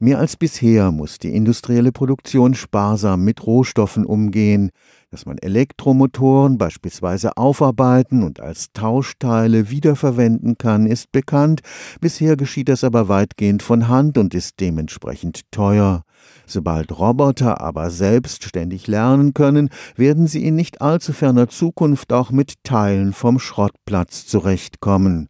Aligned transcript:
Mehr 0.00 0.20
als 0.20 0.36
bisher 0.36 0.92
muss 0.92 1.18
die 1.18 1.34
industrielle 1.34 1.90
Produktion 1.90 2.54
sparsam 2.54 3.24
mit 3.24 3.44
Rohstoffen 3.44 4.06
umgehen. 4.06 4.70
Dass 5.10 5.26
man 5.26 5.38
Elektromotoren 5.38 6.56
beispielsweise 6.56 7.36
aufarbeiten 7.36 8.22
und 8.22 8.38
als 8.38 8.72
Tauschteile 8.72 9.70
wiederverwenden 9.70 10.56
kann, 10.56 10.86
ist 10.86 11.10
bekannt. 11.10 11.62
Bisher 12.00 12.36
geschieht 12.36 12.68
das 12.68 12.84
aber 12.84 13.08
weitgehend 13.08 13.64
von 13.64 13.88
Hand 13.88 14.18
und 14.18 14.34
ist 14.34 14.60
dementsprechend 14.60 15.50
teuer. 15.50 16.04
Sobald 16.46 16.96
Roboter 16.96 17.60
aber 17.60 17.90
selbstständig 17.90 18.86
lernen 18.86 19.34
können, 19.34 19.68
werden 19.96 20.28
sie 20.28 20.44
in 20.44 20.54
nicht 20.54 20.80
allzu 20.80 21.12
ferner 21.12 21.48
Zukunft 21.48 22.12
auch 22.12 22.30
mit 22.30 22.62
Teilen 22.62 23.12
vom 23.12 23.40
Schrottplatz 23.40 24.28
zurechtkommen. 24.28 25.28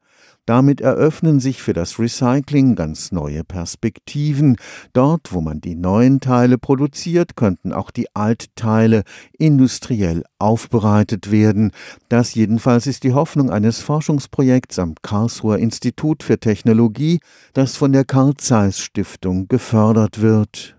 Damit 0.49 0.81
eröffnen 0.81 1.41
sich 1.41 1.61
für 1.61 1.75
das 1.75 1.99
Recycling 1.99 2.75
ganz 2.75 3.13
neue 3.13 3.45
Perspektiven. 3.45 4.57
Dort, 4.95 5.35
wo 5.35 5.43
man 5.43 5.61
die 5.61 5.75
neuen 5.75 6.21
Teile 6.21 6.57
produziert, 6.57 7.37
könnten 7.37 7.75
auch 7.75 7.91
die 7.91 8.07
Altteile 8.17 9.03
industriell 9.39 10.25
aufbereitet 10.39 11.31
werden. 11.31 11.73
Das 12.09 12.35
jedenfalls 12.35 12.87
ist 12.87 13.05
die 13.05 13.13
Hoffnung 13.13 13.51
eines 13.51 13.83
Forschungsprojekts 13.83 14.79
am 14.79 14.95
Karlsruher 15.03 15.59
Institut 15.59 16.23
für 16.23 16.39
Technologie, 16.39 17.21
das 17.53 17.77
von 17.77 17.93
der 17.93 18.07
Karl 18.07 18.33
Zeiss 18.39 18.79
Stiftung 18.79 19.49
gefördert 19.49 20.23
wird. 20.23 20.78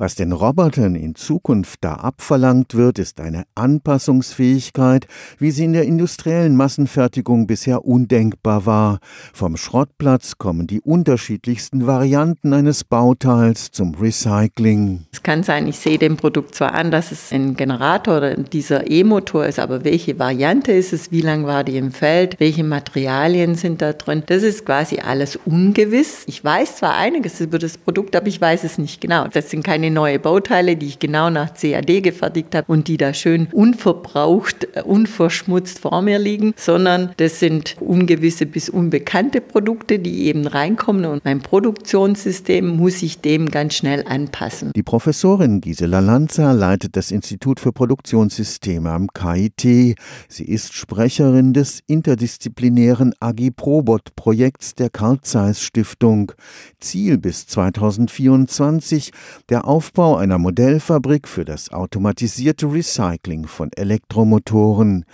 Was 0.00 0.14
den 0.14 0.30
Robotern 0.30 0.94
in 0.94 1.16
Zukunft 1.16 1.80
da 1.80 1.94
abverlangt 1.94 2.76
wird, 2.76 3.00
ist 3.00 3.20
eine 3.20 3.42
Anpassungsfähigkeit, 3.56 5.08
wie 5.40 5.50
sie 5.50 5.64
in 5.64 5.72
der 5.72 5.86
industriellen 5.86 6.54
Massenfertigung 6.54 7.48
bisher 7.48 7.84
undenkbar 7.84 8.64
war. 8.64 9.00
Vom 9.34 9.56
Schrottplatz 9.56 10.38
kommen 10.38 10.68
die 10.68 10.80
unterschiedlichsten 10.80 11.88
Varianten 11.88 12.52
eines 12.52 12.84
Bauteils 12.84 13.72
zum 13.72 13.96
Recycling. 13.96 15.06
Es 15.10 15.24
kann 15.24 15.42
sein, 15.42 15.66
ich 15.66 15.80
sehe 15.80 15.98
dem 15.98 16.16
Produkt 16.16 16.54
zwar 16.54 16.74
an, 16.74 16.92
dass 16.92 17.10
es 17.10 17.32
ein 17.32 17.56
Generator 17.56 18.18
oder 18.18 18.36
dieser 18.36 18.88
E-Motor 18.88 19.46
ist, 19.46 19.58
aber 19.58 19.82
welche 19.82 20.16
Variante 20.16 20.70
ist 20.70 20.92
es, 20.92 21.10
wie 21.10 21.22
lang 21.22 21.44
war 21.44 21.64
die 21.64 21.76
im 21.76 21.90
Feld, 21.90 22.38
welche 22.38 22.62
Materialien 22.62 23.56
sind 23.56 23.82
da 23.82 23.94
drin, 23.94 24.22
das 24.26 24.44
ist 24.44 24.64
quasi 24.64 25.00
alles 25.00 25.34
ungewiss. 25.44 26.22
Ich 26.28 26.44
weiß 26.44 26.76
zwar 26.76 26.94
einiges 26.94 27.40
über 27.40 27.58
das 27.58 27.76
Produkt, 27.76 28.14
aber 28.14 28.28
ich 28.28 28.40
weiß 28.40 28.62
es 28.62 28.78
nicht 28.78 29.00
genau. 29.00 29.26
Das 29.26 29.50
sind 29.50 29.64
keine 29.64 29.87
neue 29.90 30.18
Bauteile, 30.18 30.76
die 30.76 30.86
ich 30.86 30.98
genau 30.98 31.30
nach 31.30 31.54
CAD 31.54 32.02
gefertigt 32.02 32.54
habe 32.54 32.70
und 32.70 32.88
die 32.88 32.96
da 32.96 33.14
schön 33.14 33.48
unverbraucht, 33.52 34.68
äh, 34.74 34.82
unverschmutzt 34.82 35.78
vor 35.80 36.02
mir 36.02 36.18
liegen, 36.18 36.54
sondern 36.56 37.10
das 37.16 37.40
sind 37.40 37.76
ungewisse 37.80 38.46
bis 38.46 38.68
unbekannte 38.68 39.40
Produkte, 39.40 39.98
die 39.98 40.26
eben 40.26 40.46
reinkommen 40.46 41.04
und 41.06 41.24
mein 41.24 41.40
Produktionssystem 41.40 42.66
muss 42.66 43.00
sich 43.00 43.20
dem 43.20 43.50
ganz 43.50 43.74
schnell 43.74 44.04
anpassen. 44.06 44.72
Die 44.74 44.82
Professorin 44.82 45.60
Gisela 45.60 46.00
Lanza 46.00 46.52
leitet 46.52 46.96
das 46.96 47.10
Institut 47.10 47.60
für 47.60 47.72
Produktionssysteme 47.72 48.90
am 48.90 49.08
KIT. 49.08 49.96
Sie 50.28 50.44
ist 50.44 50.74
Sprecherin 50.74 51.52
des 51.52 51.80
interdisziplinären 51.86 53.14
Agiprobot-Projekts 53.20 54.74
der 54.74 54.90
Carl 54.90 55.20
Zeiss 55.22 55.62
Stiftung. 55.62 56.32
Ziel 56.80 57.18
bis 57.18 57.46
2024 57.46 59.12
der 59.48 59.66
Aufbau 59.66 59.77
einer 60.18 60.38
Modellfabrik 60.38 61.28
für 61.28 61.44
das 61.44 61.70
automatisierte 61.70 62.72
Recycling 62.72 63.46
von 63.46 63.70
Elektromotoren. 63.72 65.04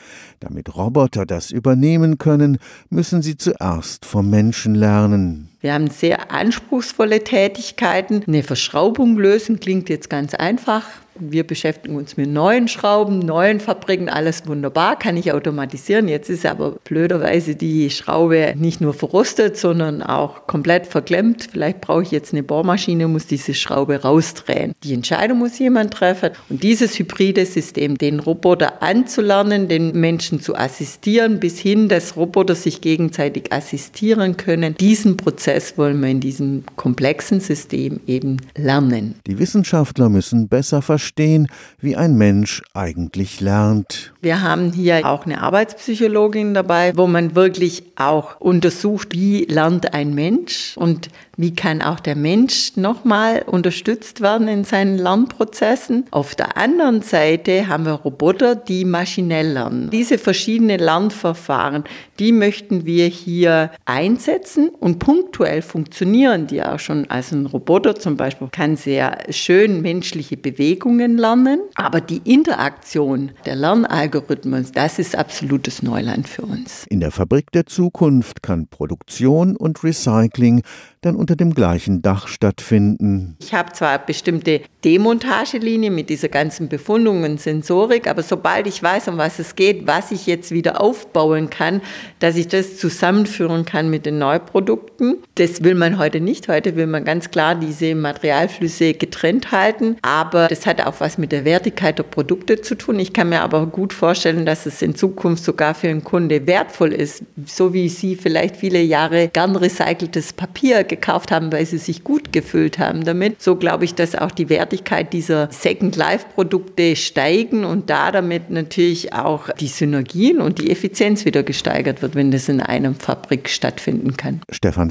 Damit 0.40 0.74
Roboter 0.74 1.26
das 1.26 1.50
übernehmen 1.50 2.18
können, 2.18 2.58
müssen 2.90 3.22
sie 3.22 3.36
zuerst 3.36 4.04
vom 4.04 4.30
Menschen 4.30 4.74
lernen. 4.74 5.53
Wir 5.64 5.72
haben 5.72 5.88
sehr 5.88 6.30
anspruchsvolle 6.30 7.24
Tätigkeiten. 7.24 8.22
Eine 8.26 8.42
Verschraubung 8.42 9.16
lösen 9.16 9.60
klingt 9.60 9.88
jetzt 9.88 10.10
ganz 10.10 10.34
einfach. 10.34 10.84
Wir 11.16 11.46
beschäftigen 11.46 11.94
uns 11.94 12.16
mit 12.16 12.28
neuen 12.28 12.66
Schrauben, 12.66 13.20
neuen 13.20 13.60
Fabriken, 13.60 14.08
alles 14.08 14.48
wunderbar, 14.48 14.98
kann 14.98 15.16
ich 15.16 15.32
automatisieren. 15.32 16.08
Jetzt 16.08 16.28
ist 16.28 16.44
aber 16.44 16.72
blöderweise 16.82 17.54
die 17.54 17.88
Schraube 17.90 18.54
nicht 18.56 18.80
nur 18.80 18.94
verrostet, 18.94 19.56
sondern 19.56 20.02
auch 20.02 20.48
komplett 20.48 20.88
verklemmt. 20.88 21.48
Vielleicht 21.52 21.80
brauche 21.80 22.02
ich 22.02 22.10
jetzt 22.10 22.32
eine 22.32 22.42
Bohrmaschine, 22.42 23.06
muss 23.06 23.28
diese 23.28 23.54
Schraube 23.54 24.02
rausdrehen. 24.02 24.72
Die 24.82 24.92
Entscheidung 24.92 25.38
muss 25.38 25.56
jemand 25.60 25.94
treffen. 25.94 26.30
Und 26.48 26.64
dieses 26.64 26.98
hybride 26.98 27.46
System, 27.46 27.96
den 27.96 28.18
Roboter 28.18 28.82
anzulernen, 28.82 29.68
den 29.68 29.92
Menschen 29.92 30.40
zu 30.40 30.56
assistieren, 30.56 31.38
bis 31.38 31.60
hin, 31.60 31.88
dass 31.88 32.16
Roboter 32.16 32.56
sich 32.56 32.80
gegenseitig 32.80 33.52
assistieren 33.52 34.36
können, 34.36 34.74
diesen 34.74 35.16
Prozess 35.16 35.53
wollen 35.78 36.00
wir 36.00 36.08
in 36.08 36.20
diesem 36.20 36.64
komplexen 36.76 37.40
System 37.40 38.00
eben 38.06 38.38
lernen. 38.56 39.14
Die 39.26 39.38
Wissenschaftler 39.38 40.08
müssen 40.08 40.48
besser 40.48 40.82
verstehen, 40.82 41.48
wie 41.80 41.96
ein 41.96 42.16
Mensch 42.16 42.62
eigentlich 42.74 43.40
lernt. 43.40 44.12
Wir 44.20 44.42
haben 44.42 44.72
hier 44.72 45.06
auch 45.06 45.26
eine 45.26 45.42
Arbeitspsychologin 45.42 46.54
dabei, 46.54 46.92
wo 46.96 47.06
man 47.06 47.34
wirklich 47.34 47.84
auch 47.96 48.40
untersucht, 48.40 49.12
wie 49.12 49.44
lernt 49.44 49.94
ein 49.94 50.14
Mensch 50.14 50.76
und 50.76 51.08
wie 51.36 51.54
kann 51.54 51.82
auch 51.82 52.00
der 52.00 52.14
Mensch 52.14 52.76
nochmal 52.76 53.42
unterstützt 53.42 54.20
werden 54.20 54.46
in 54.46 54.64
seinen 54.64 54.98
Lernprozessen? 54.98 56.04
Auf 56.10 56.34
der 56.34 56.56
anderen 56.56 57.02
Seite 57.02 57.66
haben 57.66 57.86
wir 57.86 57.92
Roboter, 57.92 58.54
die 58.54 58.84
maschinell 58.84 59.52
lernen. 59.52 59.90
Diese 59.90 60.18
verschiedenen 60.18 60.78
Lernverfahren, 60.78 61.84
die 62.18 62.32
möchten 62.32 62.86
wir 62.86 63.06
hier 63.06 63.70
einsetzen 63.84 64.70
und 64.78 65.00
punktuell 65.00 65.43
funktionieren 65.62 66.46
die 66.46 66.62
auch 66.62 66.78
schon. 66.78 67.08
Also 67.10 67.36
ein 67.36 67.46
Roboter 67.46 67.94
zum 67.94 68.16
Beispiel 68.16 68.48
kann 68.50 68.76
sehr 68.76 69.18
schön 69.30 69.82
menschliche 69.82 70.36
Bewegungen 70.36 71.18
lernen, 71.18 71.60
aber 71.74 72.00
die 72.00 72.20
Interaktion 72.24 73.32
der 73.46 73.56
Lernalgorithmen, 73.56 74.66
das 74.74 74.98
ist 74.98 75.16
absolutes 75.16 75.82
Neuland 75.82 76.28
für 76.28 76.42
uns. 76.42 76.86
In 76.88 77.00
der 77.00 77.10
Fabrik 77.10 77.50
der 77.52 77.66
Zukunft 77.66 78.42
kann 78.42 78.66
Produktion 78.68 79.56
und 79.56 79.82
Recycling 79.84 80.62
dann 81.04 81.16
unter 81.16 81.36
dem 81.36 81.54
gleichen 81.54 82.02
Dach 82.02 82.28
stattfinden. 82.28 83.36
Ich 83.40 83.52
habe 83.52 83.72
zwar 83.72 83.98
bestimmte 83.98 84.62
Demontagelinie 84.84 85.90
mit 85.90 86.08
dieser 86.08 86.28
ganzen 86.28 86.68
Befundung 86.68 87.24
und 87.24 87.40
Sensorik, 87.40 88.06
aber 88.06 88.22
sobald 88.22 88.66
ich 88.66 88.82
weiß, 88.82 89.08
um 89.08 89.18
was 89.18 89.38
es 89.38 89.54
geht, 89.54 89.86
was 89.86 90.10
ich 90.12 90.26
jetzt 90.26 90.50
wieder 90.50 90.80
aufbauen 90.80 91.50
kann, 91.50 91.82
dass 92.20 92.36
ich 92.36 92.48
das 92.48 92.78
zusammenführen 92.78 93.64
kann 93.64 93.90
mit 93.90 94.06
den 94.06 94.18
Neuprodukten, 94.18 95.18
das 95.36 95.64
will 95.64 95.74
man 95.74 95.98
heute 95.98 96.20
nicht. 96.20 96.48
Heute 96.48 96.76
will 96.76 96.86
man 96.86 97.04
ganz 97.04 97.30
klar 97.30 97.54
diese 97.54 97.94
Materialflüsse 97.94 98.94
getrennt 98.94 99.50
halten, 99.50 99.96
aber 100.02 100.48
das 100.48 100.66
hat 100.66 100.80
auch 100.80 101.00
was 101.00 101.18
mit 101.18 101.32
der 101.32 101.44
Wertigkeit 101.44 101.98
der 101.98 102.04
Produkte 102.04 102.60
zu 102.60 102.76
tun. 102.76 102.98
Ich 102.98 103.12
kann 103.12 103.28
mir 103.28 103.40
aber 103.40 103.66
gut 103.66 103.92
vorstellen, 103.92 104.46
dass 104.46 104.66
es 104.66 104.82
in 104.82 104.94
Zukunft 104.94 105.44
sogar 105.44 105.74
für 105.74 105.88
einen 105.88 106.04
Kunde 106.04 106.46
wertvoll 106.46 106.92
ist, 106.92 107.24
so 107.46 107.72
wie 107.72 107.88
Sie 107.88 108.16
vielleicht 108.16 108.56
viele 108.56 108.80
Jahre 108.80 109.28
gern 109.28 109.56
recyceltes 109.56 110.32
Papier 110.32 110.84
gekauft 110.84 111.32
haben, 111.32 111.52
weil 111.52 111.66
sie 111.66 111.78
sich 111.78 112.04
gut 112.04 112.32
gefühlt 112.32 112.78
haben 112.78 113.04
damit. 113.04 113.42
So 113.42 113.56
glaube 113.56 113.84
ich, 113.84 113.94
dass 113.94 114.14
auch 114.14 114.30
die 114.30 114.48
Wertigkeit 114.48 115.12
dieser 115.12 115.48
Second 115.50 115.96
Life 115.96 116.26
Produkte 116.34 116.96
steigen 116.96 117.64
und 117.64 117.90
da 117.90 118.12
damit 118.12 118.50
natürlich 118.50 119.12
auch 119.12 119.50
die 119.50 119.68
Synergien 119.68 120.40
und 120.40 120.58
die 120.58 120.70
Effizienz 120.70 121.24
wieder 121.24 121.42
gesteigert 121.42 122.02
wird, 122.02 122.14
wenn 122.14 122.30
das 122.30 122.48
in 122.48 122.60
einer 122.60 122.94
Fabrik 122.94 123.48
stattfinden 123.48 124.16
kann. 124.16 124.40
Stefan 124.50 124.90